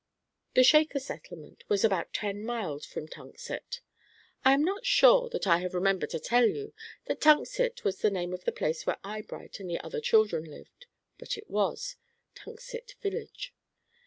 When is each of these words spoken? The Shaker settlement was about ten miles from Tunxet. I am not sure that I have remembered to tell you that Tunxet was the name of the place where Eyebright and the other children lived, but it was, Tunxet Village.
The 0.55 0.63
Shaker 0.63 0.97
settlement 0.99 1.63
was 1.69 1.83
about 1.85 2.11
ten 2.11 2.43
miles 2.43 2.87
from 2.87 3.07
Tunxet. 3.07 3.81
I 4.43 4.55
am 4.55 4.63
not 4.63 4.83
sure 4.83 5.29
that 5.29 5.45
I 5.45 5.59
have 5.59 5.75
remembered 5.75 6.09
to 6.09 6.19
tell 6.19 6.47
you 6.47 6.73
that 7.05 7.21
Tunxet 7.21 7.83
was 7.83 7.99
the 8.01 8.09
name 8.09 8.33
of 8.33 8.43
the 8.43 8.51
place 8.51 8.87
where 8.87 8.97
Eyebright 9.03 9.59
and 9.59 9.69
the 9.69 9.79
other 9.81 10.01
children 10.01 10.45
lived, 10.45 10.87
but 11.19 11.37
it 11.37 11.47
was, 11.51 11.97
Tunxet 12.33 12.95
Village. 13.03 13.53